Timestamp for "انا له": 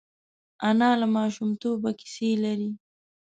0.69-1.07